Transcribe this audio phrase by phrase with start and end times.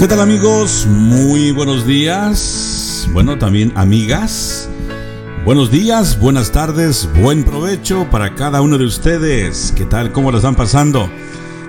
[0.00, 0.86] ¿Qué tal amigos?
[0.88, 3.06] Muy buenos días.
[3.12, 4.66] Bueno, también amigas.
[5.44, 9.74] Buenos días, buenas tardes, buen provecho para cada uno de ustedes.
[9.76, 10.10] ¿Qué tal?
[10.10, 11.10] ¿Cómo lo están pasando?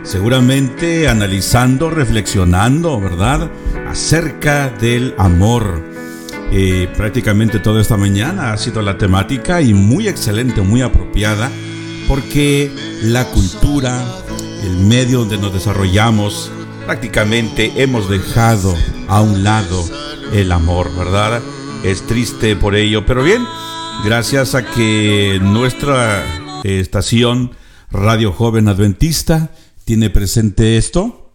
[0.03, 3.51] Seguramente analizando, reflexionando, ¿verdad?
[3.85, 5.83] Acerca del amor.
[6.53, 11.51] Eh, prácticamente toda esta mañana ha sido la temática y muy excelente, muy apropiada,
[12.07, 12.71] porque
[13.03, 14.01] la cultura,
[14.63, 16.49] el medio donde nos desarrollamos,
[16.85, 18.75] prácticamente hemos dejado
[19.07, 19.83] a un lado
[20.33, 21.41] el amor, ¿verdad?
[21.83, 23.45] Es triste por ello, pero bien,
[24.05, 26.23] gracias a que nuestra
[26.63, 27.51] estación
[27.91, 29.51] Radio Joven Adventista
[29.85, 31.33] tiene presente esto,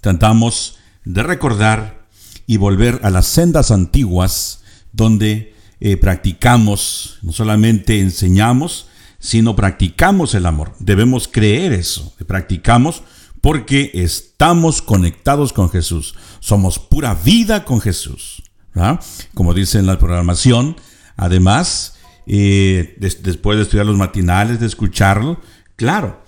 [0.00, 2.06] tratamos de recordar
[2.46, 8.88] y volver a las sendas antiguas donde eh, practicamos, no solamente enseñamos,
[9.18, 10.72] sino practicamos el amor.
[10.78, 13.02] Debemos creer eso, practicamos
[13.40, 16.14] porque estamos conectados con Jesús.
[16.40, 18.42] Somos pura vida con Jesús.
[19.34, 20.76] Como dice en la programación,
[21.16, 25.40] además, eh, después de estudiar los matinales, de escucharlo,
[25.76, 26.22] claro,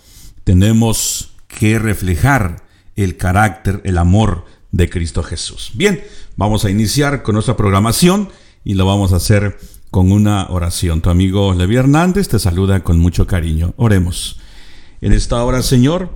[0.45, 2.65] tenemos que reflejar
[2.97, 5.71] el carácter, el amor de Cristo Jesús.
[5.75, 6.03] Bien,
[6.37, 8.29] vamos a iniciar con nuestra programación
[8.65, 9.59] y lo vamos a hacer
[9.91, 11.01] con una oración.
[11.01, 13.75] Tu amigo Levi Hernández te saluda con mucho cariño.
[13.77, 14.39] Oremos.
[15.01, 16.11] En esta hora, Señor,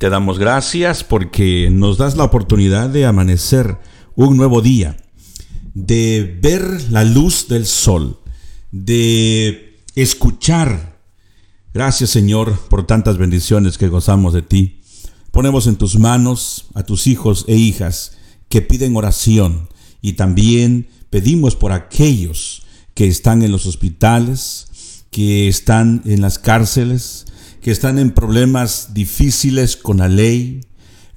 [0.00, 3.76] te damos gracias porque nos das la oportunidad de amanecer
[4.14, 4.96] un nuevo día,
[5.74, 8.18] de ver la luz del sol,
[8.72, 10.98] de escuchar.
[11.74, 14.80] Gracias Señor por tantas bendiciones que gozamos de ti.
[15.32, 18.16] Ponemos en tus manos a tus hijos e hijas
[18.48, 19.68] que piden oración
[20.00, 22.62] y también pedimos por aquellos
[22.94, 27.26] que están en los hospitales, que están en las cárceles,
[27.60, 30.62] que están en problemas difíciles con la ley,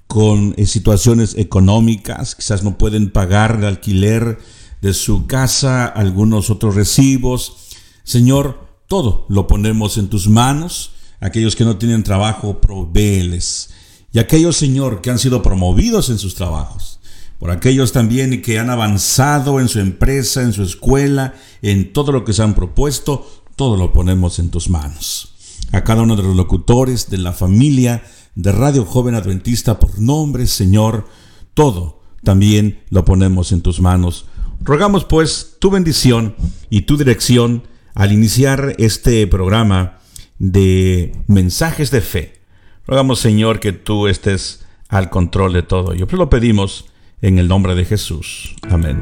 [0.08, 4.40] con eh, situaciones económicas, quizás no pueden pagar el alquiler
[4.82, 7.70] de su casa, algunos otros recibos.
[8.04, 10.92] Señor, todo lo ponemos en tus manos.
[11.22, 13.70] Aquellos que no tienen trabajo, provéeles.
[14.12, 17.00] Y aquellos, Señor, que han sido promovidos en sus trabajos.
[17.40, 22.26] Por aquellos también que han avanzado en su empresa, en su escuela, en todo lo
[22.26, 23.26] que se han propuesto,
[23.56, 25.33] todo lo ponemos en tus manos
[25.74, 28.04] a cada uno de los locutores, de la familia
[28.36, 31.08] de Radio Joven Adventista por nombre, Señor,
[31.56, 34.28] todo también lo ponemos en tus manos.
[34.62, 36.36] Rogamos pues tu bendición
[36.70, 37.64] y tu dirección
[37.96, 39.98] al iniciar este programa
[40.38, 42.42] de mensajes de fe.
[42.86, 46.08] Rogamos Señor que tú estés al control de todo ello.
[46.12, 46.86] Lo pedimos
[47.22, 48.56] en el nombre de Jesús.
[48.70, 49.02] Amén.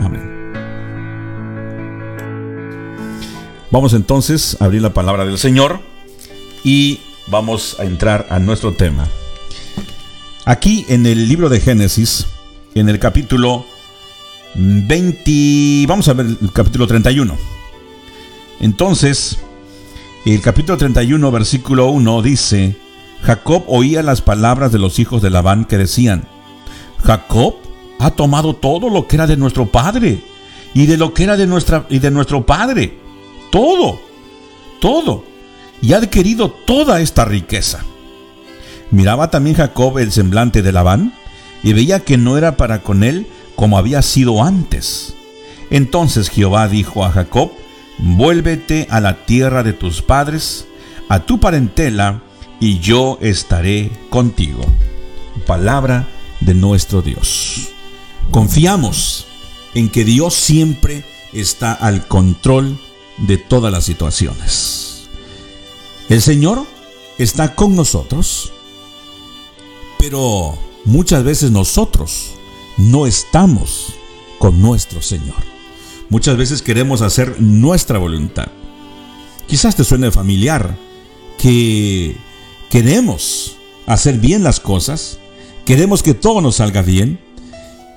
[0.00, 0.42] Amén.
[3.70, 5.91] Vamos entonces a abrir la palabra del Señor
[6.64, 9.08] y vamos a entrar a nuestro tema.
[10.44, 12.26] Aquí en el libro de Génesis,
[12.74, 13.64] en el capítulo
[14.54, 17.36] 20, vamos a ver el capítulo 31.
[18.60, 19.38] Entonces,
[20.26, 22.76] el capítulo 31, versículo 1 dice,
[23.22, 26.26] Jacob oía las palabras de los hijos de Labán que decían,
[27.04, 27.54] Jacob
[27.98, 30.22] ha tomado todo lo que era de nuestro padre
[30.74, 32.98] y de lo que era de nuestra y de nuestro padre,
[33.50, 34.00] todo,
[34.80, 35.31] todo
[35.82, 37.84] y ha adquirido toda esta riqueza.
[38.90, 41.12] Miraba también Jacob el semblante de Labán
[41.62, 43.26] y veía que no era para con él
[43.56, 45.14] como había sido antes.
[45.70, 47.52] Entonces Jehová dijo a Jacob,
[47.98, 50.66] vuélvete a la tierra de tus padres,
[51.08, 52.22] a tu parentela,
[52.60, 54.64] y yo estaré contigo.
[55.46, 56.08] Palabra
[56.40, 57.70] de nuestro Dios.
[58.30, 59.26] Confiamos
[59.74, 62.78] en que Dios siempre está al control
[63.18, 64.91] de todas las situaciones.
[66.12, 66.66] El Señor
[67.16, 68.52] está con nosotros,
[69.98, 72.32] pero muchas veces nosotros
[72.76, 73.94] no estamos
[74.38, 75.42] con nuestro Señor.
[76.10, 78.48] Muchas veces queremos hacer nuestra voluntad.
[79.46, 80.76] Quizás te suene familiar
[81.38, 82.14] que
[82.68, 83.56] queremos
[83.86, 85.18] hacer bien las cosas,
[85.64, 87.20] queremos que todo nos salga bien,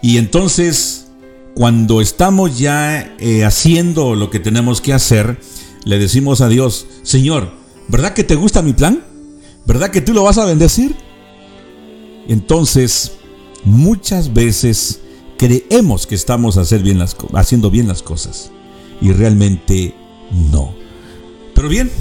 [0.02, 1.08] y entonces
[1.54, 5.38] cuando estamos ya eh, haciendo lo que tenemos que hacer,
[5.84, 9.04] le decimos a Dios, Señor, ¿Verdad que te gusta mi plan?
[9.66, 10.96] ¿Verdad que tú lo vas a bendecir?
[12.28, 13.14] Entonces,
[13.64, 15.02] muchas veces
[15.38, 18.52] creemos que estamos haciendo bien las cosas
[19.02, 19.94] y realmente
[20.52, 20.74] no.
[21.54, 21.92] Pero bien,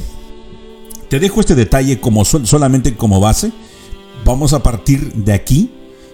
[1.08, 3.52] te dejo este detalle como solamente como base.
[4.24, 5.70] Vamos a partir de aquí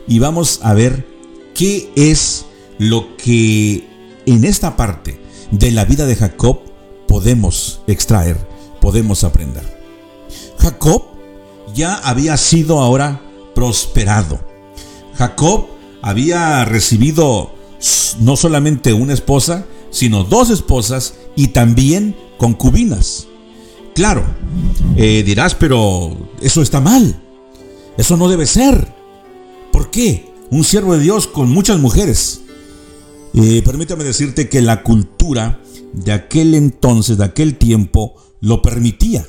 [0.08, 1.06] y vamos a ver
[1.54, 2.46] qué es
[2.78, 3.86] lo que
[4.26, 5.20] en esta parte
[5.50, 6.60] de la vida de Jacob
[7.06, 8.49] podemos extraer
[8.80, 9.64] podemos aprender.
[10.58, 11.04] Jacob
[11.74, 13.20] ya había sido ahora
[13.54, 14.40] prosperado.
[15.14, 15.66] Jacob
[16.02, 17.52] había recibido
[18.20, 23.26] no solamente una esposa, sino dos esposas y también concubinas.
[23.94, 24.24] Claro,
[24.96, 27.20] eh, dirás, pero eso está mal.
[27.96, 28.94] Eso no debe ser.
[29.72, 30.32] ¿Por qué?
[30.50, 32.42] Un siervo de Dios con muchas mujeres.
[33.34, 35.60] Eh, permítame decirte que la cultura
[35.92, 39.26] de aquel entonces, de aquel tiempo, lo permitía.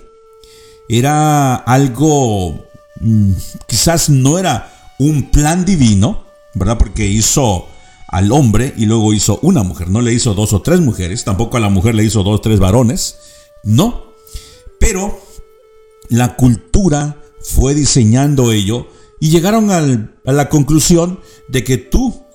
[0.89, 2.65] Era algo,
[2.99, 3.33] mm,
[3.67, 6.77] quizás no era un plan divino, ¿verdad?
[6.77, 7.67] Porque hizo
[8.07, 9.89] al hombre y luego hizo una mujer.
[9.89, 12.41] No le hizo dos o tres mujeres, tampoco a la mujer le hizo dos o
[12.41, 13.17] tres varones.
[13.63, 14.13] No.
[14.79, 15.19] Pero
[16.09, 18.87] la cultura fue diseñando ello
[19.19, 22.25] y llegaron a la conclusión de que tú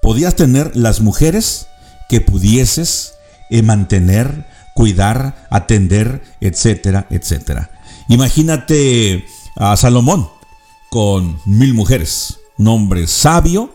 [0.00, 1.66] podías tener las mujeres
[2.08, 3.14] que pudieses
[3.50, 4.46] eh, mantener,
[4.78, 7.68] cuidar, atender, etcétera, etcétera.
[8.08, 9.26] Imagínate
[9.56, 10.28] a Salomón
[10.88, 13.74] con mil mujeres, un hombre sabio,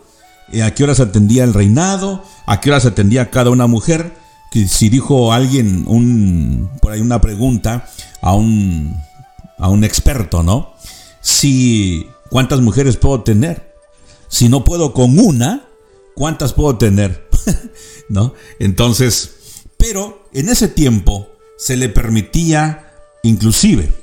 [0.54, 4.14] eh, a qué horas atendía el reinado, a qué horas atendía cada una mujer,
[4.50, 7.86] que si dijo alguien un, por ahí una pregunta
[8.22, 8.96] a un,
[9.58, 10.72] a un experto, ¿no?
[11.20, 13.76] Si, ¿cuántas mujeres puedo tener?
[14.30, 15.66] Si no puedo con una,
[16.16, 17.28] ¿cuántas puedo tener?
[18.08, 18.36] ¿No?
[18.60, 19.43] Entonces,
[19.84, 21.28] pero en ese tiempo
[21.58, 23.94] se le permitía inclusive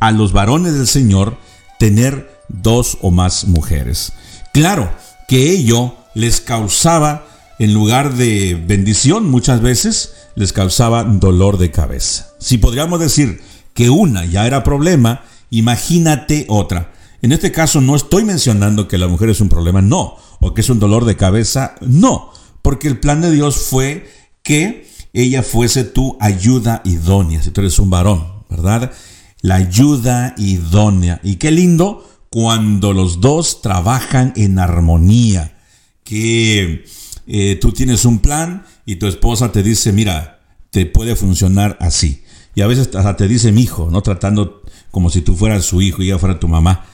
[0.00, 1.38] a los varones del Señor
[1.78, 4.12] tener dos o más mujeres.
[4.52, 4.90] Claro
[5.28, 7.24] que ello les causaba,
[7.60, 12.32] en lugar de bendición muchas veces, les causaba dolor de cabeza.
[12.40, 13.40] Si podríamos decir
[13.74, 16.92] que una ya era problema, imagínate otra.
[17.22, 20.62] En este caso no estoy mencionando que la mujer es un problema, no, o que
[20.62, 24.10] es un dolor de cabeza, no, porque el plan de Dios fue
[24.42, 28.92] que ella fuese tu ayuda idónea, si tú eres un varón, ¿verdad?
[29.40, 31.20] La ayuda idónea.
[31.22, 35.56] Y qué lindo cuando los dos trabajan en armonía,
[36.04, 36.84] que
[37.26, 40.40] eh, tú tienes un plan y tu esposa te dice, mira,
[40.70, 42.22] te puede funcionar así.
[42.54, 45.80] Y a veces hasta te dice mi hijo, no tratando como si tú fueras su
[45.80, 46.84] hijo y ella fuera tu mamá.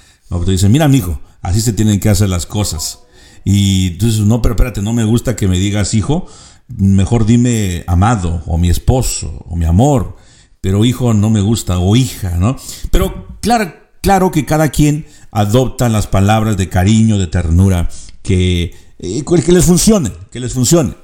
[0.44, 3.00] Te dice, mira mi hijo, así se tienen que hacer las cosas.
[3.44, 6.26] Y tú dices, no, pero espérate, no me gusta que me digas hijo,
[6.78, 10.16] mejor dime amado, o mi esposo, o mi amor,
[10.60, 12.56] pero hijo no me gusta, o hija, ¿no?
[12.90, 17.88] Pero claro, claro que cada quien adopta las palabras de cariño, de ternura,
[18.22, 20.94] que, eh, que les funcione, que les funcione.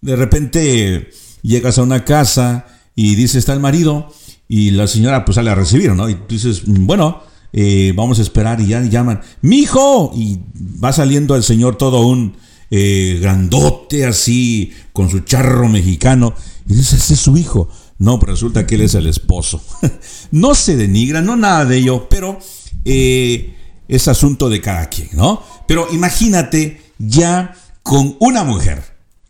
[0.00, 1.10] De repente
[1.42, 4.08] llegas a una casa y dice, está el marido,
[4.48, 6.08] y la señora pues sale a recibir, ¿no?
[6.08, 7.22] Y tú dices, bueno,
[7.52, 10.40] eh, vamos a esperar y ya llaman, mi hijo, y
[10.82, 12.36] va saliendo el señor todo un
[12.70, 16.34] eh, grandote así, con su charro mexicano,
[16.68, 17.68] y dice, ese es su hijo.
[17.98, 19.62] No, pero resulta que él es el esposo.
[20.30, 22.38] no se denigra, no nada de ello, pero
[22.84, 23.54] eh,
[23.88, 25.42] es asunto de cada quien, ¿no?
[25.66, 28.82] Pero imagínate ya con una mujer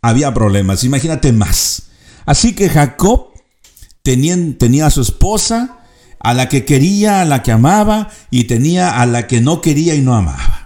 [0.02, 1.84] había problemas, imagínate más.
[2.24, 3.28] Así que Jacob
[4.02, 5.78] tenía, tenía a su esposa,
[6.18, 9.94] a la que quería, a la que amaba, y tenía a la que no quería
[9.94, 10.65] y no amaba.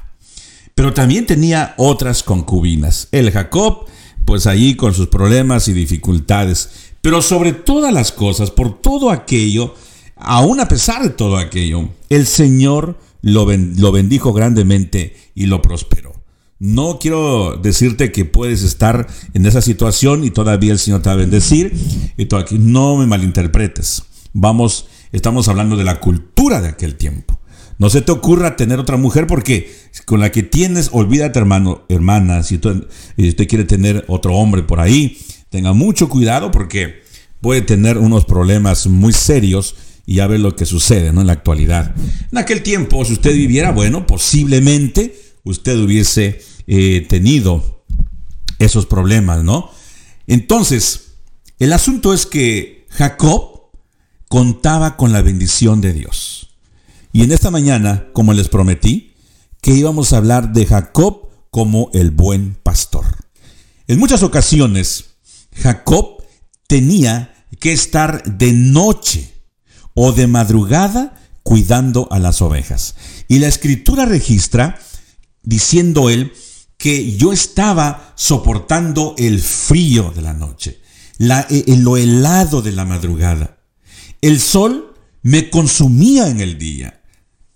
[0.81, 3.09] Pero también tenía otras concubinas.
[3.13, 3.85] El Jacob,
[4.25, 6.71] pues allí con sus problemas y dificultades.
[7.03, 9.75] Pero sobre todas las cosas, por todo aquello,
[10.17, 16.15] aún a pesar de todo aquello, el Señor lo, bendijo grandemente y lo prosperó.
[16.59, 21.13] No quiero decirte que puedes estar en esa situación y todavía el Señor te va
[21.13, 21.75] a bendecir.
[22.17, 22.59] Y todo aquí.
[22.59, 24.05] No me malinterpretes.
[24.33, 27.40] Vamos Estamos hablando de la cultura de aquel tiempo.
[27.81, 32.43] No se te ocurra tener otra mujer porque con la que tienes, olvídate hermano, hermana,
[32.43, 35.19] si usted, usted quiere tener otro hombre por ahí,
[35.49, 37.01] tenga mucho cuidado porque
[37.41, 41.95] puede tener unos problemas muy serios y ya ve lo que sucede en la actualidad.
[42.31, 47.83] En aquel tiempo, si usted viviera, bueno, posiblemente usted hubiese eh, tenido
[48.59, 49.71] esos problemas, ¿no?
[50.27, 51.15] Entonces,
[51.59, 53.71] el asunto es que Jacob
[54.29, 56.50] contaba con la bendición de Dios.
[57.13, 59.15] Y en esta mañana, como les prometí,
[59.61, 63.05] que íbamos a hablar de Jacob como el buen pastor.
[63.87, 65.17] En muchas ocasiones,
[65.55, 66.23] Jacob
[66.67, 69.35] tenía que estar de noche
[69.95, 72.95] o de madrugada cuidando a las ovejas.
[73.29, 74.79] Y la escritura registra
[75.43, 76.33] diciendo él
[76.79, 80.81] que yo estaba soportando el frío de la noche,
[81.19, 83.59] la, lo helado de la madrugada.
[84.23, 87.00] El sol me consumía en el día.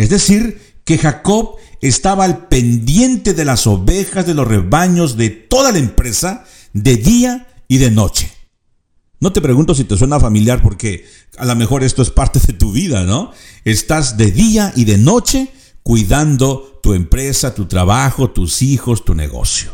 [0.05, 5.73] Es decir, que Jacob estaba al pendiente de las ovejas, de los rebaños, de toda
[5.73, 6.45] la empresa,
[6.75, 8.31] de día y de noche.
[9.19, 11.07] No te pregunto si te suena familiar porque
[11.39, 13.33] a lo mejor esto es parte de tu vida, ¿no?
[13.65, 15.49] Estás de día y de noche
[15.83, 19.71] cuidando tu empresa, tu trabajo, tus hijos, tu negocio.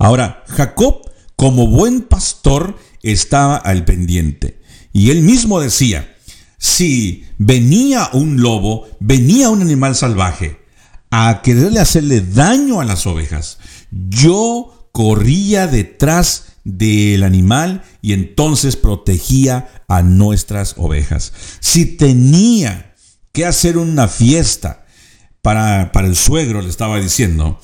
[0.00, 4.60] Ahora, Jacob, como buen pastor, estaba al pendiente.
[4.92, 6.16] Y él mismo decía,
[6.60, 10.60] si venía un lobo, venía un animal salvaje
[11.10, 13.58] a quererle hacerle daño a las ovejas,
[13.90, 21.32] yo corría detrás del animal y entonces protegía a nuestras ovejas.
[21.60, 22.94] Si tenía
[23.32, 24.84] que hacer una fiesta
[25.40, 27.58] para, para el suegro, le estaba diciendo,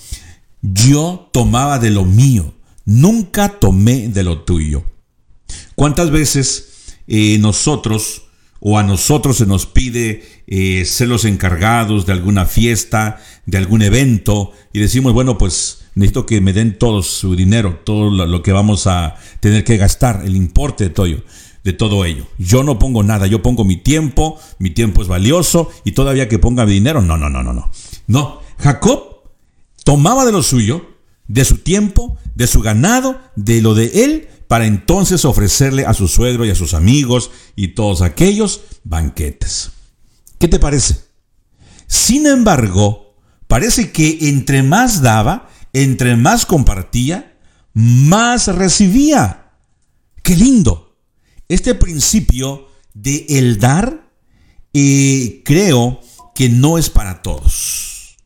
[0.62, 2.54] yo tomaba de lo mío,
[2.86, 4.84] nunca tomé de lo tuyo.
[5.74, 6.68] ¿Cuántas veces
[7.06, 8.25] eh, nosotros
[8.60, 13.82] o a nosotros se nos pide eh, ser los encargados de alguna fiesta, de algún
[13.82, 18.52] evento, y decimos, bueno, pues necesito que me den todo su dinero, todo lo que
[18.52, 21.06] vamos a tener que gastar, el importe de todo,
[21.64, 22.26] de todo ello.
[22.38, 26.38] Yo no pongo nada, yo pongo mi tiempo, mi tiempo es valioso, y todavía que
[26.38, 27.70] ponga mi dinero, no, no, no, no, no.
[28.06, 29.22] No, Jacob
[29.84, 30.96] tomaba de lo suyo,
[31.28, 36.08] de su tiempo, de su ganado, de lo de él, para entonces ofrecerle a su
[36.08, 39.72] suegro y a sus amigos y todos aquellos banquetes.
[40.38, 41.00] ¿Qué te parece?
[41.86, 47.38] Sin embargo, parece que entre más daba, entre más compartía,
[47.74, 49.52] más recibía.
[50.22, 50.98] ¡Qué lindo!
[51.48, 54.10] Este principio de el dar,
[54.72, 56.00] eh, creo
[56.34, 58.16] que no es para todos.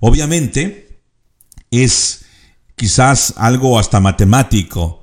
[0.00, 1.00] Obviamente,
[1.70, 2.24] es
[2.76, 4.97] quizás algo hasta matemático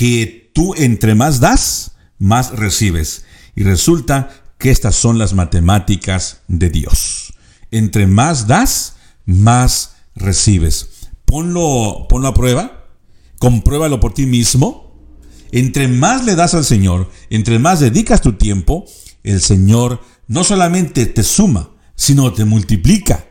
[0.00, 3.26] que tú entre más das, más recibes.
[3.54, 7.34] Y resulta que estas son las matemáticas de Dios.
[7.70, 8.94] Entre más das,
[9.26, 11.10] más recibes.
[11.26, 12.88] Ponlo, ponlo a prueba,
[13.38, 14.98] compruébalo por ti mismo.
[15.52, 18.86] Entre más le das al Señor, entre más dedicas tu tiempo,
[19.22, 23.26] el Señor no solamente te suma, sino te multiplica.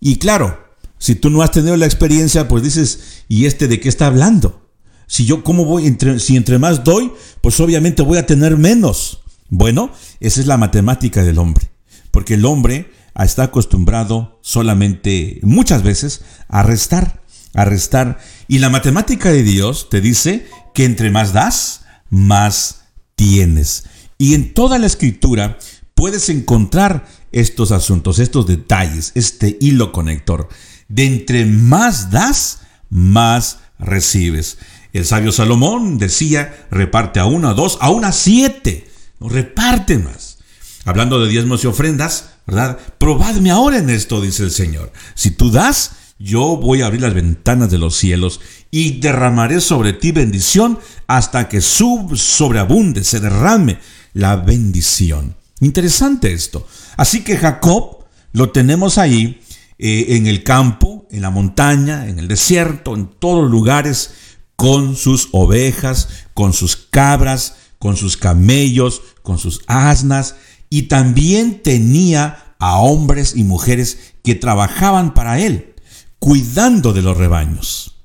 [0.00, 0.58] Y claro,
[0.98, 4.67] si tú no has tenido la experiencia, pues dices, ¿y este de qué está hablando?
[5.08, 5.86] Si yo, ¿cómo voy?
[5.86, 7.10] Entre, si entre más doy,
[7.40, 9.22] pues obviamente voy a tener menos.
[9.48, 11.70] Bueno, esa es la matemática del hombre.
[12.10, 17.22] Porque el hombre está acostumbrado solamente, muchas veces, a restar,
[17.54, 18.18] a restar.
[18.46, 22.82] Y la matemática de Dios te dice que entre más das, más
[23.16, 23.84] tienes.
[24.18, 25.58] Y en toda la escritura
[25.94, 30.48] puedes encontrar estos asuntos, estos detalles, este hilo conector.
[30.88, 32.60] De entre más das,
[32.90, 34.58] más recibes.
[34.92, 38.88] El sabio Salomón decía, reparte a uno, a dos, a una siete.
[39.20, 40.38] No reparte más.
[40.84, 42.78] Hablando de diezmos y ofrendas, ¿verdad?
[42.98, 44.92] Probadme ahora en esto, dice el Señor.
[45.14, 48.40] Si tú das, yo voy a abrir las ventanas de los cielos
[48.70, 53.78] y derramaré sobre ti bendición hasta que sub sobreabunde, se derrame
[54.14, 55.36] la bendición.
[55.60, 56.66] Interesante esto.
[56.96, 59.40] Así que Jacob lo tenemos ahí
[59.78, 64.10] eh, en el campo, en la montaña, en el desierto, en todos los lugares
[64.58, 70.34] con sus ovejas, con sus cabras, con sus camellos, con sus asnas,
[70.68, 75.76] y también tenía a hombres y mujeres que trabajaban para él,
[76.18, 77.98] cuidando de los rebaños.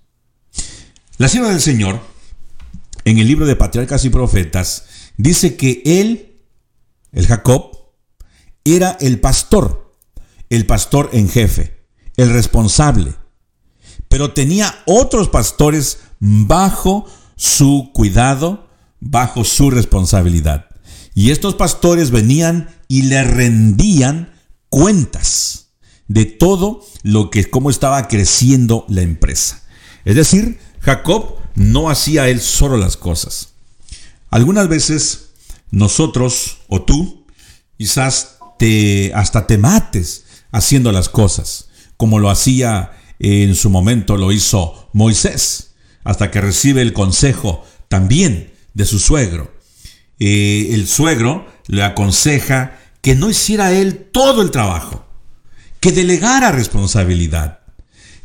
[1.17, 2.00] La sierva del Señor,
[3.03, 4.86] en el libro de Patriarcas y Profetas,
[5.17, 6.39] dice que él,
[7.13, 7.72] el Jacob,
[8.63, 9.91] era el pastor,
[10.51, 11.83] el pastor en jefe,
[12.15, 13.15] el responsable,
[14.07, 18.70] pero tenía otros pastores bajo su cuidado,
[19.01, 20.68] bajo su responsabilidad.
[21.13, 24.34] Y estos pastores venían y le rendían
[24.70, 25.72] cuentas
[26.08, 29.63] de todo lo que, cómo estaba creciendo la empresa.
[30.06, 33.50] Es decir, Jacob no hacía él solo las cosas.
[34.30, 35.32] Algunas veces
[35.72, 37.25] nosotros o tú
[37.77, 44.32] quizás te hasta te mates haciendo las cosas, como lo hacía en su momento lo
[44.32, 45.73] hizo Moisés
[46.03, 49.53] hasta que recibe el consejo también de su suegro.
[50.19, 55.05] Eh, el suegro le aconseja que no hiciera él todo el trabajo,
[55.79, 57.60] que delegara responsabilidad,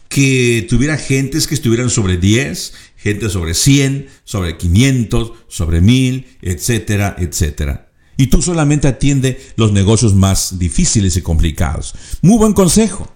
[0.09, 7.17] que tuviera gentes que estuvieran sobre 10, gente sobre 100, sobre 500, sobre 1000, etcétera,
[7.19, 7.91] etcétera.
[8.17, 11.95] Y tú solamente atiende los negocios más difíciles y complicados.
[12.21, 13.13] Muy buen consejo,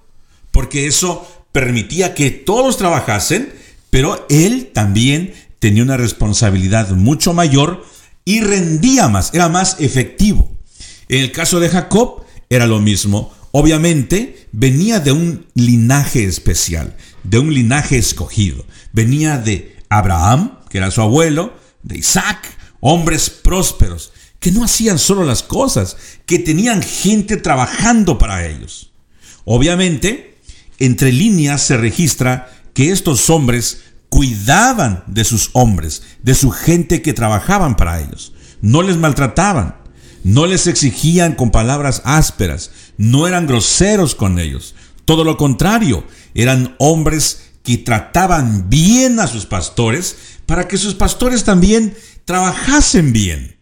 [0.51, 3.53] porque eso permitía que todos trabajasen
[3.93, 7.85] pero él también tenía una responsabilidad mucho mayor
[8.25, 10.51] y rendía más, era más efectivo.
[11.11, 13.35] En el caso de Jacob era lo mismo.
[13.51, 18.65] Obviamente venía de un linaje especial, de un linaje escogido.
[18.95, 22.39] Venía de Abraham, que era su abuelo, de Isaac,
[22.81, 28.91] hombres prósperos, que no hacían solo las cosas, que tenían gente trabajando para ellos.
[29.45, 30.39] Obviamente,
[30.79, 37.13] entre líneas se registra que estos hombres cuidaban de sus hombres, de su gente que
[37.13, 38.33] trabajaban para ellos.
[38.61, 39.77] No les maltrataban,
[40.23, 44.75] no les exigían con palabras ásperas, no eran groseros con ellos.
[45.05, 51.45] Todo lo contrario, eran hombres que trataban bien a sus pastores para que sus pastores
[51.45, 53.57] también trabajasen bien.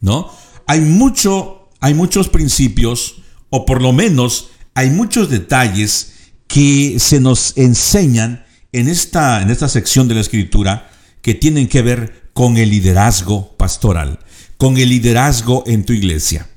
[0.00, 0.30] ¿No?
[0.66, 6.12] Hay mucho, hay muchos principios o por lo menos hay muchos detalles
[6.46, 10.90] que se nos enseñan en esta, en esta sección de la escritura
[11.22, 14.20] que tienen que ver con el liderazgo pastoral,
[14.56, 16.48] con el liderazgo en tu iglesia.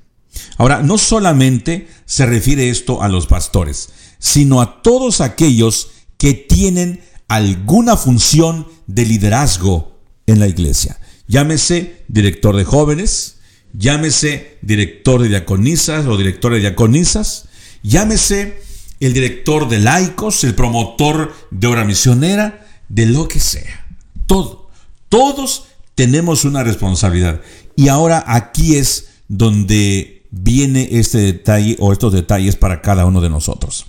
[0.58, 3.90] Ahora, no solamente se refiere esto a los pastores,
[4.20, 11.00] sino a todos aquellos que tienen alguna función de liderazgo en la iglesia.
[11.28, 13.38] Llámese director de jóvenes,
[13.74, 17.46] llámese director de diaconisas o director de diaconisas,
[17.84, 18.62] llámese
[19.02, 23.86] el director de laicos, el promotor de obra misionera, de lo que sea.
[24.28, 24.70] Todo,
[25.10, 25.66] todos
[25.96, 27.42] tenemos una responsabilidad.
[27.76, 33.30] Y ahora aquí es donde viene este detalle o estos detalles para cada uno de
[33.30, 33.88] nosotros.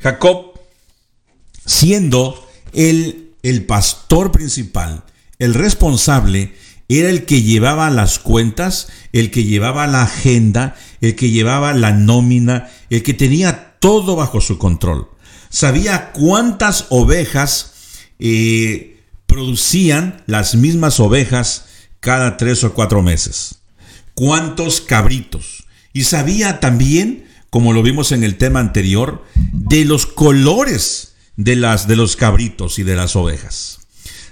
[0.00, 0.54] Jacob,
[1.66, 5.04] siendo el, el pastor principal,
[5.38, 6.54] el responsable,
[6.88, 11.92] era el que llevaba las cuentas, el que llevaba la agenda, el que llevaba la
[11.92, 15.08] nómina, el que tenía todo bajo su control.
[15.50, 17.72] Sabía cuántas ovejas
[18.18, 21.66] eh, producían las mismas ovejas
[22.00, 23.60] cada tres o cuatro meses.
[24.14, 25.64] Cuántos cabritos.
[25.92, 31.88] Y sabía también, como lo vimos en el tema anterior, de los colores de, las,
[31.88, 33.78] de los cabritos y de las ovejas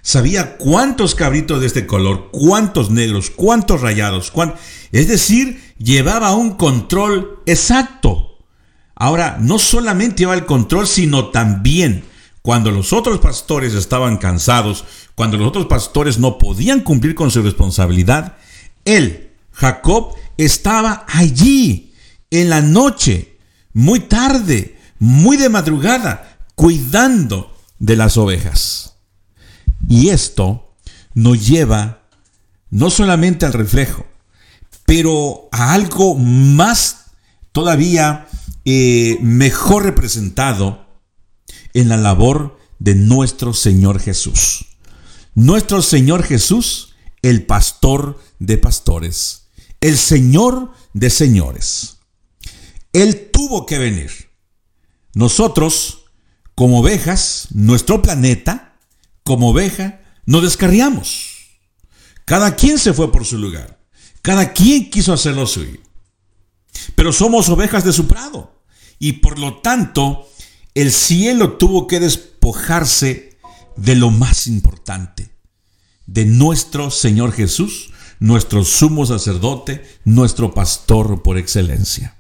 [0.06, 4.32] sabía cuántos cabritos de este color, cuántos negros, cuántos rayados,
[4.92, 8.25] es decir, llevaba un control exacto.
[8.96, 12.04] Ahora, no solamente llevaba el control, sino también
[12.40, 14.84] cuando los otros pastores estaban cansados,
[15.14, 18.37] cuando los otros pastores no podían cumplir con su responsabilidad,
[18.85, 21.92] él, Jacob, estaba allí
[22.30, 23.37] en la noche,
[23.74, 28.94] muy tarde, muy de madrugada, cuidando de las ovejas.
[29.88, 30.72] Y esto
[31.14, 32.00] nos lleva
[32.70, 34.06] no solamente al reflejo,
[34.87, 37.06] pero a algo más
[37.52, 38.26] todavía
[38.68, 40.85] eh, mejor representado
[41.72, 44.66] en la labor de nuestro Señor Jesús.
[45.35, 49.50] Nuestro Señor Jesús, el pastor de pastores,
[49.81, 51.98] el Señor de señores.
[52.92, 54.11] Él tuvo que venir.
[55.14, 56.07] Nosotros,
[56.57, 58.79] como ovejas, nuestro planeta,
[59.22, 61.37] como oveja, no descarriamos.
[62.24, 63.79] Cada quien se fue por su lugar.
[64.22, 65.79] Cada quien quiso hacer lo suyo.
[66.96, 68.56] Pero somos ovejas de su prado.
[68.98, 70.28] Y por lo tanto,
[70.74, 73.38] el cielo tuvo que despojarse
[73.76, 75.30] de lo más importante,
[76.06, 82.16] de nuestro Señor Jesús, nuestro sumo sacerdote, nuestro pastor por excelencia.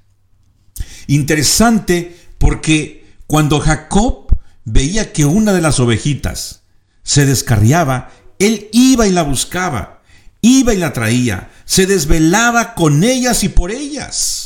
[1.06, 4.26] Interesante porque cuando Jacob
[4.64, 6.62] veía que una de las ovejitas
[7.02, 10.02] se descarriaba, él iba y la buscaba,
[10.40, 14.45] iba y la traía, se desvelaba con ellas y por ellas.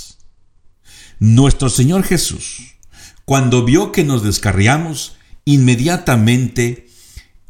[1.20, 2.76] Nuestro Señor Jesús,
[3.26, 6.88] cuando vio que nos descarriamos, inmediatamente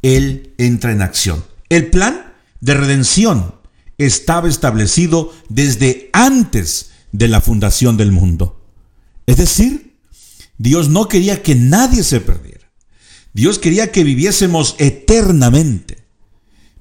[0.02, 1.44] Él entra en acción.
[1.68, 3.54] El plan de redención
[3.96, 8.60] estaba establecido desde antes de la fundación del mundo.
[9.26, 9.94] Es decir,
[10.58, 12.70] Dios no quería que nadie se perdiera.
[13.32, 16.04] Dios quería que viviésemos eternamente.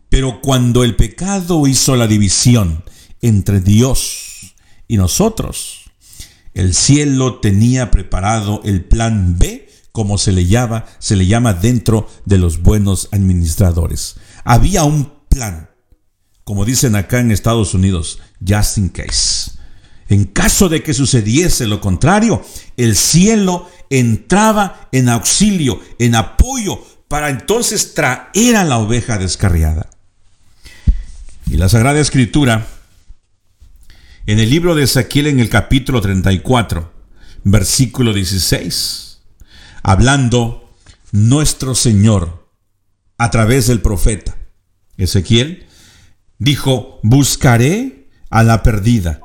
[0.09, 2.83] Pero cuando el pecado hizo la división
[3.21, 4.55] entre Dios
[4.87, 5.78] y nosotros,
[6.59, 12.09] el cielo tenía preparado el plan B, como se le llama, se le llama dentro
[12.25, 14.17] de los buenos administradores.
[14.43, 15.69] Había un plan,
[16.43, 19.51] como dicen acá en Estados Unidos, just in case.
[20.09, 22.43] En caso de que sucediese lo contrario,
[22.75, 29.89] el cielo entraba en auxilio, en apoyo, para entonces traer a la oveja descarriada.
[31.49, 32.67] Y la Sagrada Escritura,
[34.31, 36.93] en el libro de Ezequiel en el capítulo 34,
[37.45, 39.21] versículo 16,
[39.81, 40.69] hablando
[41.11, 42.47] nuestro Señor
[43.17, 44.37] a través del profeta
[44.97, 45.65] Ezequiel,
[46.37, 49.19] dijo, buscaré a la perdida,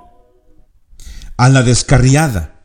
[1.37, 2.65] a la descarriada,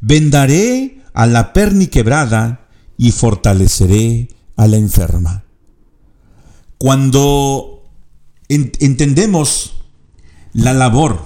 [0.00, 2.66] vendaré a la perniquebrada
[2.98, 5.44] y fortaleceré a la enferma.
[6.78, 7.88] Cuando
[8.48, 9.81] entendemos
[10.52, 11.24] la labor,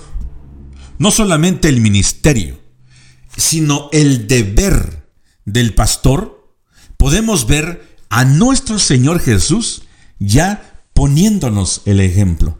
[0.99, 2.59] no solamente el ministerio,
[3.37, 5.09] sino el deber
[5.45, 6.55] del pastor,
[6.97, 9.83] podemos ver a nuestro Señor Jesús
[10.19, 12.59] ya poniéndonos el ejemplo.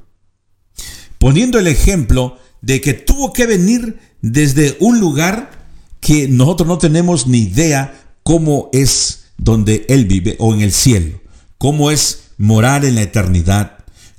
[1.19, 5.69] Poniendo el ejemplo de que tuvo que venir desde un lugar
[6.01, 11.21] que nosotros no tenemos ni idea cómo es donde Él vive o en el cielo,
[11.59, 13.76] cómo es morar en la eternidad,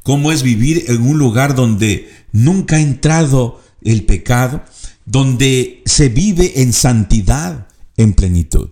[0.08, 4.64] cómo es vivir en un lugar donde nunca ha entrado el pecado,
[5.06, 7.68] donde se vive en santidad,
[7.98, 8.70] en plenitud.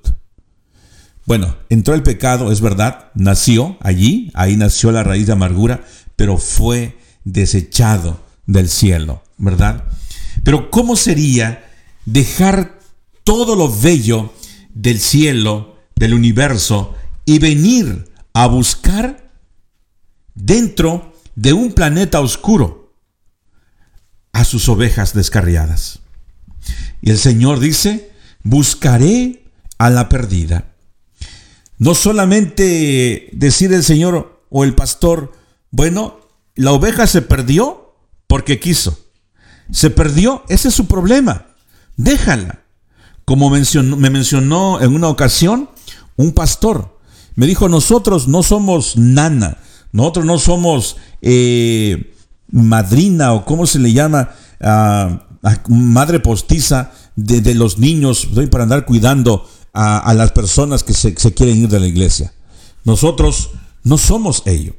[1.26, 5.84] Bueno, entró el pecado, es verdad, nació allí, ahí nació la raíz de amargura,
[6.16, 9.84] pero fue desechado del cielo, ¿verdad?
[10.46, 11.70] Pero ¿cómo sería
[12.06, 12.80] dejar
[13.26, 14.34] todo lo bello
[14.74, 16.96] del cielo, del universo,
[17.26, 19.30] y venir a buscar
[20.34, 22.94] dentro de un planeta oscuro
[24.34, 26.00] a sus ovejas descarriadas?
[27.02, 28.12] Y el Señor dice,
[28.44, 29.46] buscaré
[29.78, 30.74] a la perdida.
[31.78, 35.34] No solamente decir el Señor o el pastor,
[35.72, 36.20] bueno,
[36.56, 37.96] la oveja se perdió
[38.28, 38.98] porque quiso.
[39.72, 41.48] Se perdió, ese es su problema.
[41.98, 42.62] Déjala.
[43.26, 45.70] Como mencionó, me mencionó en una ocasión
[46.16, 47.00] un pastor,
[47.36, 49.58] me dijo, nosotros no somos nana,
[49.96, 52.14] nosotros no somos eh,
[52.52, 54.36] madrina o cómo se le llama,
[55.70, 61.70] madre postiza de, los niños para andar cuidando a, las personas que se, quieren ir
[61.70, 62.34] de la iglesia.
[62.84, 63.52] Nosotros
[63.86, 64.76] no somos ello.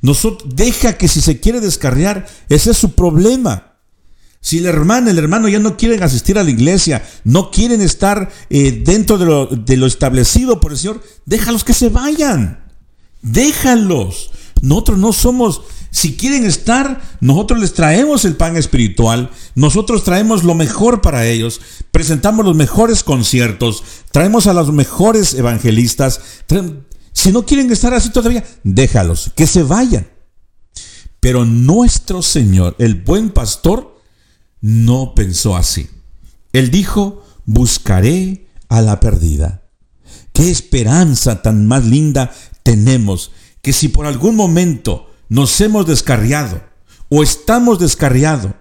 [0.00, 3.76] Nosotros, deja que si se quiere descarriar, ese es su problema.
[4.40, 8.28] Si la hermana, el hermano ya no quieren asistir a la iglesia, no quieren estar
[8.50, 12.58] eh, dentro de lo, de lo establecido por el Señor, déjalos que se vayan.
[13.22, 14.31] Déjalos.
[14.62, 15.60] Nosotros no somos
[15.92, 21.60] si quieren estar, nosotros les traemos el pan espiritual, nosotros traemos lo mejor para ellos,
[21.90, 26.20] presentamos los mejores conciertos, traemos a los mejores evangelistas.
[27.12, 30.08] Si no quieren estar así todavía, déjalos, que se vayan.
[31.20, 34.00] Pero nuestro Señor, el buen pastor,
[34.62, 35.90] no pensó así.
[36.54, 39.62] Él dijo, buscaré a la perdida.
[40.32, 43.30] Qué esperanza tan más linda tenemos
[43.62, 46.60] que si por algún momento nos hemos descarriado
[47.08, 48.52] o estamos descarriados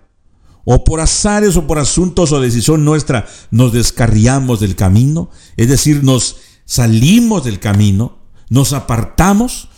[0.64, 6.04] o por azares o por asuntos o decisión nuestra nos descarriamos del camino, es decir,
[6.04, 9.70] nos salimos del camino, nos apartamos,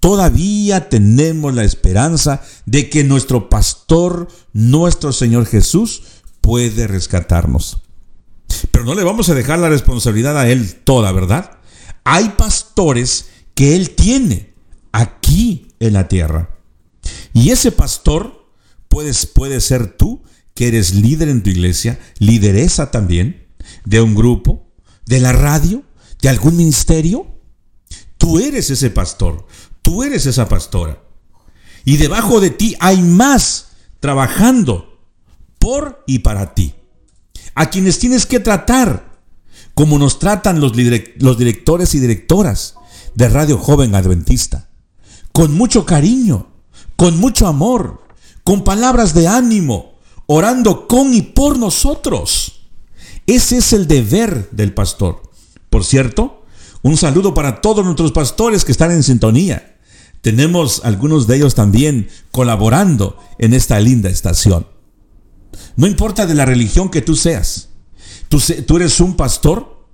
[0.00, 6.02] todavía tenemos la esperanza de que nuestro pastor, nuestro Señor Jesús,
[6.40, 7.82] puede rescatarnos.
[8.70, 11.58] Pero no le vamos a dejar la responsabilidad a Él toda, ¿verdad?
[12.04, 14.49] Hay pastores que Él tiene
[14.92, 16.50] aquí en la tierra.
[17.32, 18.46] Y ese pastor
[18.88, 20.22] puedes, puede ser tú,
[20.54, 23.46] que eres líder en tu iglesia, lideresa también,
[23.84, 24.68] de un grupo,
[25.06, 25.84] de la radio,
[26.20, 27.26] de algún ministerio.
[28.18, 29.46] Tú eres ese pastor,
[29.82, 31.02] tú eres esa pastora.
[31.84, 33.68] Y debajo de ti hay más
[34.00, 35.08] trabajando
[35.58, 36.74] por y para ti.
[37.54, 39.20] A quienes tienes que tratar,
[39.74, 40.72] como nos tratan los,
[41.16, 42.74] los directores y directoras
[43.14, 44.69] de Radio Joven Adventista
[45.32, 46.46] con mucho cariño,
[46.96, 48.02] con mucho amor,
[48.44, 49.94] con palabras de ánimo,
[50.26, 52.66] orando con y por nosotros.
[53.26, 55.22] Ese es el deber del pastor.
[55.68, 56.44] Por cierto,
[56.82, 59.76] un saludo para todos nuestros pastores que están en sintonía.
[60.20, 64.66] Tenemos algunos de ellos también colaborando en esta linda estación.
[65.76, 67.70] No importa de la religión que tú seas,
[68.28, 69.86] tú, tú eres un pastor,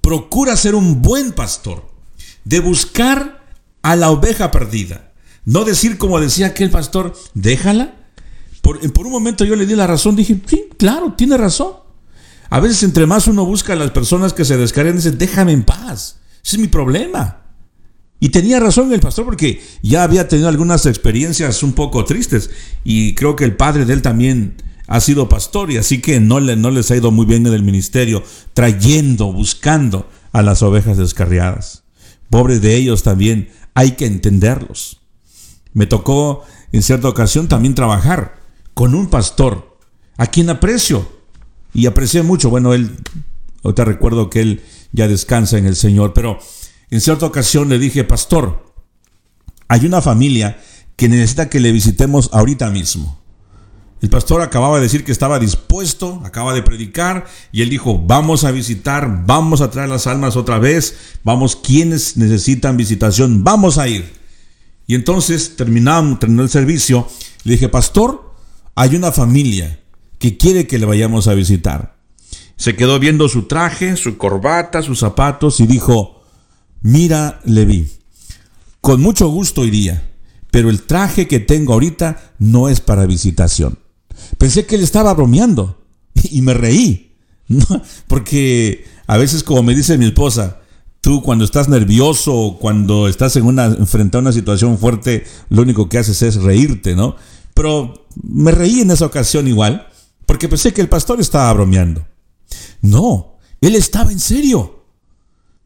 [0.00, 1.88] procura ser un buen pastor,
[2.44, 3.37] de buscar
[3.82, 5.12] a la oveja perdida.
[5.44, 7.94] No decir como decía aquel pastor, déjala.
[8.60, 11.72] Por, por, un momento yo le di la razón, dije, sí, claro, tiene razón.
[12.50, 15.64] A veces entre más uno busca a las personas que se descargan, dice, déjame en
[15.64, 16.18] paz.
[16.44, 17.42] Ese es mi problema.
[18.20, 22.50] Y tenía razón el pastor porque ya había tenido algunas experiencias un poco tristes
[22.82, 24.56] y creo que el padre de él también
[24.88, 27.52] ha sido pastor y así que no, le, no les ha ido muy bien en
[27.52, 31.84] el ministerio, trayendo, buscando a las ovejas descarriadas.
[32.28, 35.02] Pobres de ellos también hay que entenderlos.
[35.72, 38.40] Me tocó en cierta ocasión también trabajar
[38.74, 39.78] con un pastor
[40.16, 41.08] a quien aprecio
[41.72, 42.50] y aprecié mucho.
[42.50, 42.96] Bueno, él,
[43.62, 46.40] ahorita recuerdo que él ya descansa en el Señor, pero
[46.90, 48.74] en cierta ocasión le dije, pastor,
[49.68, 50.60] hay una familia
[50.96, 53.17] que necesita que le visitemos ahorita mismo.
[54.00, 58.44] El pastor acababa de decir que estaba dispuesto, acaba de predicar, y él dijo, vamos
[58.44, 63.88] a visitar, vamos a traer las almas otra vez, vamos quienes necesitan visitación, vamos a
[63.88, 64.12] ir.
[64.86, 67.08] Y entonces terminamos, terminó el servicio,
[67.42, 68.34] le dije, pastor,
[68.76, 69.80] hay una familia
[70.18, 71.96] que quiere que le vayamos a visitar.
[72.56, 76.22] se quedó viendo su traje, su corbata, sus zapatos y dijo,
[76.82, 77.88] mira, Levi,
[78.80, 80.10] con mucho gusto iría,
[80.50, 83.78] pero el traje que tengo ahorita no es para visitación.
[84.38, 85.78] Pensé que él estaba bromeando
[86.30, 87.16] y me reí,
[88.06, 90.60] porque a veces como me dice mi esposa,
[91.00, 95.62] tú cuando estás nervioso o cuando estás en una, frente a una situación fuerte, lo
[95.62, 97.16] único que haces es reírte, ¿no?
[97.54, 99.88] Pero me reí en esa ocasión igual,
[100.26, 102.06] porque pensé que el pastor estaba bromeando.
[102.82, 104.84] No, él estaba en serio.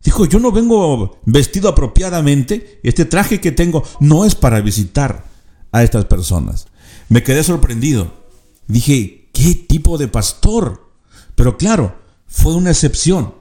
[0.04, 5.24] Dijo, yo no vengo vestido apropiadamente, este traje que tengo no es para visitar
[5.70, 6.66] a estas personas.
[7.08, 8.21] Me quedé sorprendido.
[8.66, 10.90] Dije, ¿qué tipo de pastor?
[11.34, 11.96] Pero claro,
[12.26, 13.34] fue una excepción.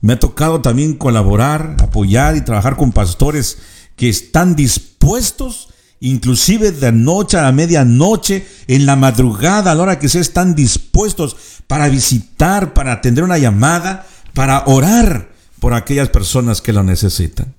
[0.00, 3.58] Me ha tocado también colaborar, apoyar y trabajar con pastores
[3.96, 5.68] que están dispuestos
[6.00, 11.36] inclusive de noche a medianoche, en la madrugada, a la hora que se están dispuestos
[11.66, 17.54] para visitar, para atender una llamada, para orar por aquellas personas que lo necesitan.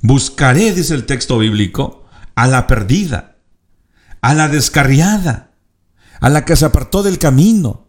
[0.00, 3.36] Buscaré, dice el texto bíblico, a la perdida,
[4.22, 5.49] a la descarriada,
[6.20, 7.88] a la que se apartó del camino,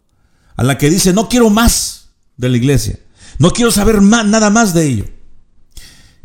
[0.55, 2.99] a la que dice, no quiero más de la iglesia,
[3.37, 5.05] no quiero saber más, nada más de ello.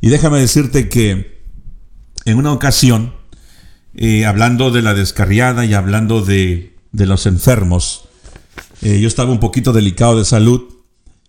[0.00, 1.42] Y déjame decirte que
[2.24, 3.14] en una ocasión,
[3.94, 8.08] eh, hablando de la descarriada y hablando de, los enfermos.
[8.82, 10.62] Eh, yo estaba un poquito delicado de salud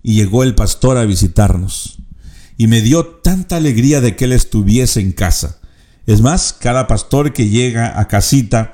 [0.02, 1.98] y llegó el pastor a visitarnos.
[2.58, 5.60] Y me dio tanta alegría de que él estuviese en casa.
[6.08, 8.74] Es más, cada pastor que llega a casita,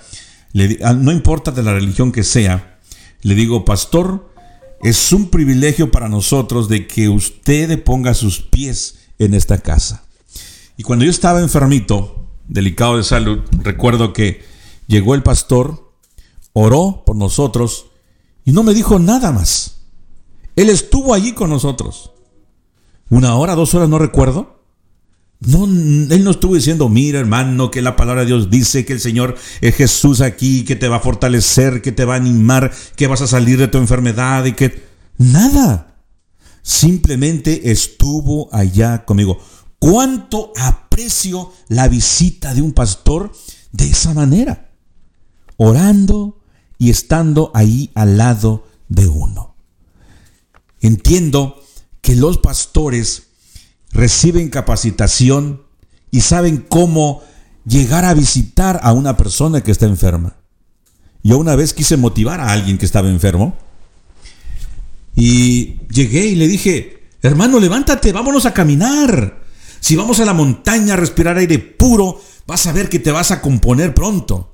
[0.84, 2.80] ah, no importa de la religión que sea,
[3.22, 4.34] le digo, pastor,
[4.82, 10.06] es un privilegio para nosotros de que usted ponga sus pies en esta casa.
[10.78, 14.44] Y cuando yo estaba enfermito, delicado de salud, recuerdo que
[14.88, 15.94] llegó el pastor,
[16.52, 17.88] oró por nosotros
[18.44, 19.78] y no me dijo nada más.
[20.56, 22.12] Él estuvo allí con nosotros.
[23.10, 24.53] Una hora, dos horas, no recuerdo.
[25.46, 29.00] No, él no estuvo diciendo, mira hermano, que la palabra de Dios dice que el
[29.00, 33.08] Señor es Jesús aquí, que te va a fortalecer, que te va a animar, que
[33.08, 34.84] vas a salir de tu enfermedad y que...
[35.18, 35.98] Nada.
[36.62, 39.40] Simplemente estuvo allá conmigo.
[39.80, 43.34] ¿Cuánto aprecio la visita de un pastor
[43.74, 44.72] de esa manera?
[45.58, 46.40] Orando
[46.78, 49.56] y estando ahí al lado de uno.
[50.80, 51.62] Entiendo
[52.02, 53.33] que los pastores
[53.94, 55.64] reciben capacitación
[56.12, 57.22] y saben cómo
[57.66, 60.36] llegar a visitar a una persona que está enferma.
[61.24, 63.56] Yo una vez quise motivar a alguien que estaba enfermo
[65.16, 69.42] y llegué y le dije, hermano, levántate, vámonos a caminar.
[69.80, 73.32] Si vamos a la montaña a respirar aire puro, vas a ver que te vas
[73.32, 74.53] a componer pronto.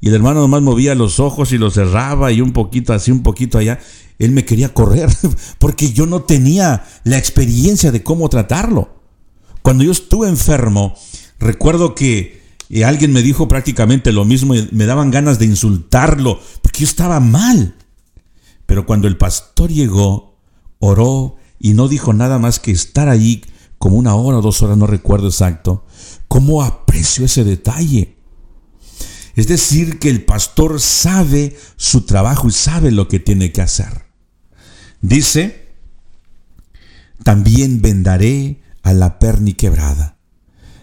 [0.00, 3.22] Y el hermano nomás movía los ojos y los cerraba y un poquito así, un
[3.22, 3.80] poquito allá.
[4.18, 5.10] Él me quería correr
[5.58, 8.96] porque yo no tenía la experiencia de cómo tratarlo.
[9.62, 10.94] Cuando yo estuve enfermo,
[11.38, 16.40] recuerdo que eh, alguien me dijo prácticamente lo mismo y me daban ganas de insultarlo
[16.62, 17.74] porque yo estaba mal.
[18.66, 20.36] Pero cuando el pastor llegó,
[20.78, 23.42] oró y no dijo nada más que estar allí
[23.78, 25.84] como una hora o dos horas, no recuerdo exacto,
[26.26, 28.17] cómo aprecio ese detalle.
[29.38, 34.06] Es decir, que el pastor sabe su trabajo y sabe lo que tiene que hacer.
[35.00, 35.68] Dice,
[37.22, 40.18] también vendaré a la perni quebrada.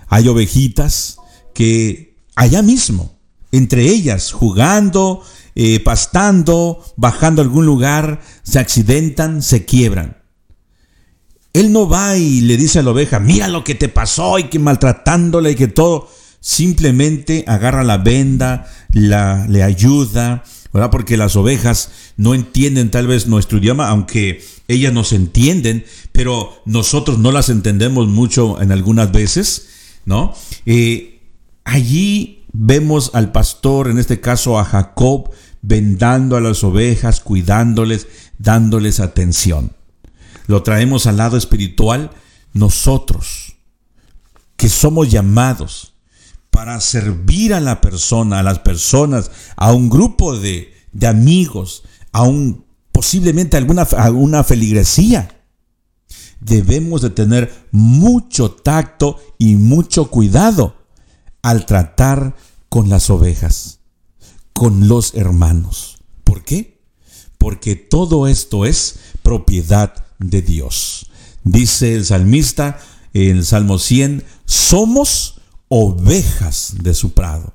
[0.08, 1.18] Hay ovejitas
[1.54, 3.20] que allá mismo,
[3.52, 5.22] entre ellas, jugando,
[5.56, 10.24] eh, pastando, bajando a algún lugar, se accidentan, se quiebran.
[11.52, 14.46] Él no va y le dice a la oveja, mira lo que te pasó y
[14.46, 16.08] que maltratándola y que todo.
[16.45, 20.91] Simplemente agarra la venda, la, le ayuda, ¿verdad?
[20.91, 27.17] Porque las ovejas no entienden tal vez nuestro idioma, aunque ellas nos entienden, pero nosotros
[27.17, 29.69] no las entendemos mucho en algunas veces,
[30.05, 30.36] ¿no?
[30.67, 31.21] Eh,
[31.63, 35.31] allí vemos al pastor, en este caso a Jacob,
[35.63, 39.71] vendando a las ovejas, cuidándoles, dándoles atención
[40.47, 42.12] lo traemos al lado espiritual,
[42.53, 43.55] nosotros,
[44.58, 45.94] que somos llamados
[46.56, 50.74] para servir a la persona, a las personas, a un grupo de,
[51.06, 52.63] amigos, a un
[52.94, 55.44] posiblemente alguna, alguna feligresía.
[56.39, 60.78] Debemos de tener mucho tacto y mucho cuidado
[61.41, 62.38] al tratar
[62.70, 63.82] con las ovejas,
[64.54, 65.98] con los hermanos.
[66.24, 66.82] ¿Por qué?
[67.38, 71.12] Porque todo esto es propiedad de Dios.
[71.44, 72.80] Dice el salmista
[73.13, 75.35] en el Salmo 100, somos
[75.77, 77.53] ovejas de su prado.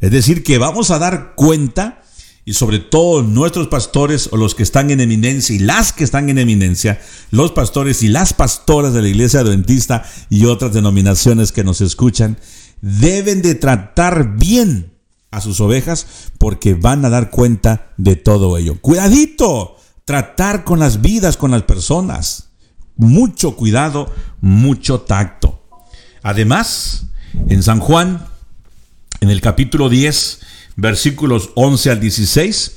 [0.00, 2.02] Es decir, que vamos a dar cuenta
[2.44, 6.28] y sobre todo nuestros pastores o los que están en eminencia y las que están
[6.28, 11.62] en eminencia, los pastores y las pastoras de la iglesia adventista y otras denominaciones que
[11.62, 12.36] nos escuchan,
[12.80, 14.94] deben de tratar bien
[15.30, 18.80] a sus ovejas porque van a dar cuenta de todo ello.
[18.80, 22.48] Cuidadito, tratar con las vidas, con las personas.
[22.96, 25.62] Mucho cuidado, mucho tacto.
[26.24, 27.11] Además,
[27.48, 28.26] en San Juan,
[29.20, 30.40] en el capítulo 10,
[30.76, 32.72] versículos 11 al 16,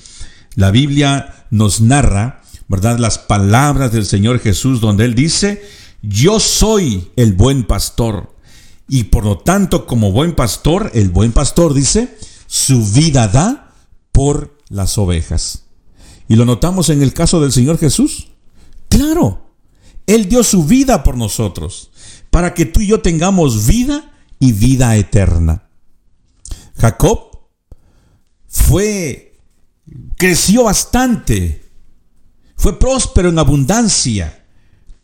[0.55, 2.99] la Biblia nos narra, ¿verdad?
[2.99, 5.63] Las palabras del Señor Jesús donde Él dice,
[6.01, 8.35] yo soy el buen pastor.
[8.87, 12.15] Y por lo tanto, como buen pastor, el buen pastor dice,
[12.47, 13.73] su vida da
[14.11, 15.63] por las ovejas.
[16.27, 18.29] Y lo notamos en el caso del Señor Jesús.
[18.89, 19.49] Claro,
[20.07, 21.91] Él dio su vida por nosotros,
[22.29, 25.69] para que tú y yo tengamos vida y vida eterna.
[26.77, 27.47] Jacob
[28.47, 29.39] fue,
[30.17, 31.65] creció bastante,
[32.55, 34.45] fue próspero en abundancia,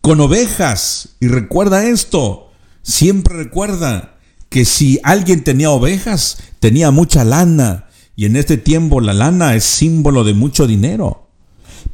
[0.01, 1.15] con ovejas.
[1.19, 4.17] Y recuerda esto, siempre recuerda
[4.49, 7.87] que si alguien tenía ovejas, tenía mucha lana.
[8.15, 11.29] Y en este tiempo la lana es símbolo de mucho dinero.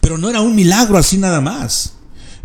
[0.01, 1.96] Pero no era un milagro así nada más.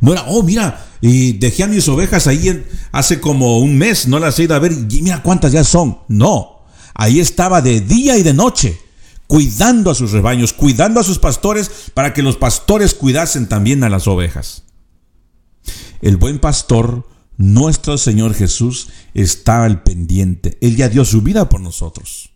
[0.02, 4.36] No oh, mira, y dejé a mis ovejas ahí hace como un mes, no las
[4.38, 5.98] he ido a ver y mira cuántas ya son.
[6.08, 8.78] No, ahí estaba de día y de noche
[9.28, 13.88] cuidando a sus rebaños, cuidando a sus pastores, para que los pastores cuidasen también a
[13.88, 14.64] las ovejas.
[16.02, 20.58] El buen pastor, nuestro Señor Jesús, está al pendiente.
[20.60, 22.32] Él ya dio su vida por nosotros.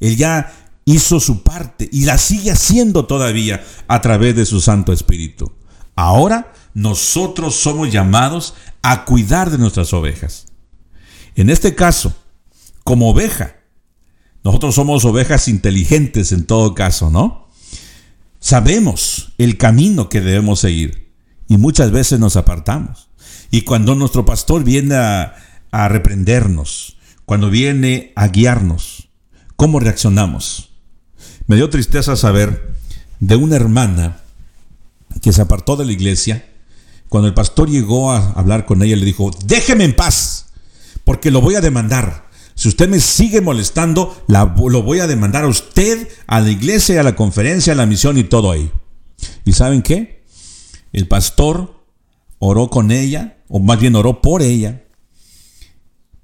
[0.00, 4.92] Él ya hizo su parte y la sigue haciendo todavía a través de su Santo
[4.92, 5.52] Espíritu.
[5.94, 10.46] Ahora nosotros somos llamados a cuidar de nuestras ovejas.
[11.34, 12.14] En este caso,
[12.84, 13.56] como oveja,
[14.44, 17.48] nosotros somos ovejas inteligentes en todo caso, ¿no?
[18.40, 21.12] Sabemos el camino que debemos seguir
[21.48, 23.08] y muchas veces nos apartamos.
[23.50, 25.34] Y cuando nuestro pastor viene a,
[25.88, 29.08] reprendernos, cuando viene a guiarnos,
[29.56, 30.70] ¿cómo reaccionamos?
[31.46, 32.74] Me dio tristeza saber
[33.20, 34.18] de una hermana
[35.22, 36.46] que se apartó de la iglesia.
[37.08, 40.46] Cuando el pastor llegó a hablar con ella, le dijo, déjeme en paz,
[41.04, 42.28] porque lo voy a demandar.
[42.54, 47.04] Si usted me sigue molestando, lo voy a demandar a usted, a la iglesia, a
[47.04, 48.70] la conferencia, a la misión y todo ahí.
[49.44, 50.24] ¿Y saben qué?
[50.92, 51.84] El pastor
[52.38, 54.82] oró con ella, o más bien oró por ella,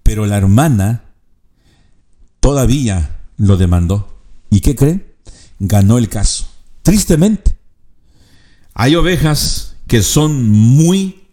[0.03, 1.05] pero la hermana
[2.41, 4.21] todavía lo demandó.
[4.51, 5.15] ¿Y qué cree?
[5.59, 6.47] Ganó el caso.
[6.83, 7.57] Tristemente.
[8.75, 11.29] Hay ovejas que son muy,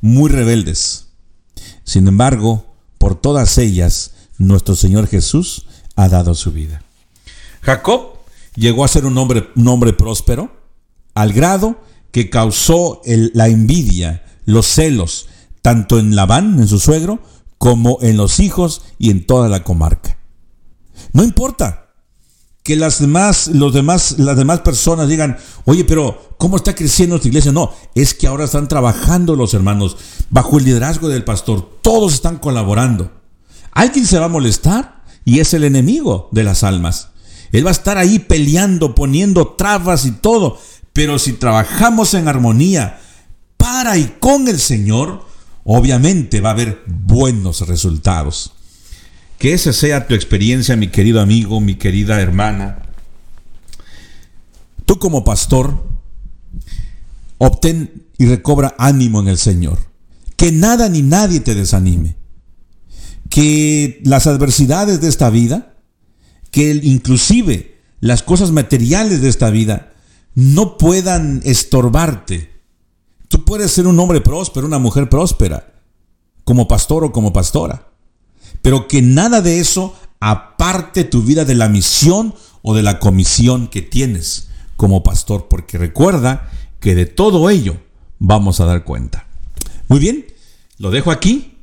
[0.00, 1.08] muy rebeldes.
[1.84, 6.82] Sin embargo, por todas ellas, nuestro Señor Jesús ha dado su vida.
[7.62, 8.18] Jacob
[8.54, 10.50] llegó a ser un hombre, un hombre próspero
[11.14, 15.28] al grado que causó la envidia, los celos,
[15.62, 17.22] tanto en Labán, en su suegro,
[17.58, 20.18] como en los hijos y en toda la comarca.
[21.12, 21.83] No importa
[22.64, 27.28] que las demás, los demás, las demás personas digan, oye, pero ¿cómo está creciendo esta
[27.28, 27.52] iglesia?
[27.52, 29.98] No, es que ahora están trabajando los hermanos
[30.30, 31.78] bajo el liderazgo del pastor.
[31.82, 33.12] Todos están colaborando.
[33.70, 37.10] Alguien se va a molestar y es el enemigo de las almas.
[37.52, 40.58] Él va a estar ahí peleando, poniendo trabas y todo.
[40.94, 42.98] Pero si trabajamos en armonía
[43.58, 45.26] para y con el Señor,
[45.64, 48.53] obviamente va a haber buenos resultados.
[49.44, 52.78] Que esa sea tu experiencia, mi querido amigo, mi querida hermana.
[54.86, 55.84] Tú como pastor,
[57.36, 59.80] obtén y recobra ánimo en el Señor.
[60.36, 62.16] Que nada ni nadie te desanime
[63.28, 65.74] que las adversidades de esta vida,
[66.50, 69.92] que inclusive las cosas materiales de esta vida
[70.34, 72.62] no puedan estorbarte.
[73.28, 75.74] Tú puedes ser un hombre próspero, una mujer próspera,
[76.44, 77.90] como pastor o como pastora,
[78.64, 83.68] pero que nada de eso aparte tu vida de la misión o de la comisión
[83.68, 86.50] que tienes como pastor, porque recuerda
[86.80, 87.76] que de todo ello
[88.18, 89.28] vamos a dar cuenta.
[89.86, 90.26] Muy bien,
[90.78, 91.54] lo dejo aquí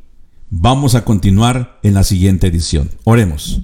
[0.53, 2.89] Vamos a continuar en la siguiente edición.
[3.05, 3.61] Oremos.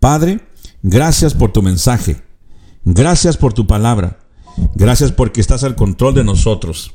[0.00, 0.40] Padre,
[0.82, 2.22] gracias por tu mensaje.
[2.84, 4.18] Gracias por tu palabra.
[4.74, 6.92] Gracias porque estás al control de nosotros.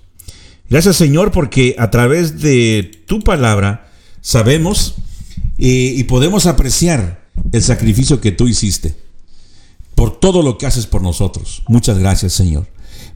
[0.70, 4.96] Gracias Señor porque a través de tu palabra sabemos
[5.62, 8.95] y podemos apreciar el sacrificio que tú hiciste
[9.99, 11.64] por todo lo que haces por nosotros.
[11.68, 12.68] Muchas gracias Señor.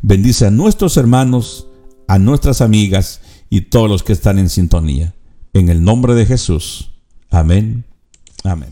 [0.01, 1.67] Bendice a nuestros hermanos,
[2.07, 5.15] a nuestras amigas y todos los que están en sintonía.
[5.53, 6.91] En el nombre de Jesús.
[7.29, 7.85] Amén.
[8.43, 8.69] Amén.